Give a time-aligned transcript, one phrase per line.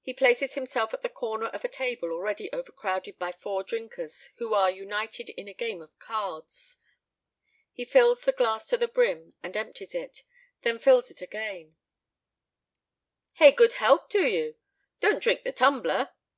[0.00, 4.54] He places himself at the corner of a table already overcrowded by four drinkers who
[4.54, 6.78] are united in a game of cards.
[7.70, 10.22] He fills the glass to the brim and empties it,
[10.62, 11.76] then fills it again.
[13.34, 14.56] "Hey, good health to you!
[15.02, 16.14] Don't drink the tumbler!"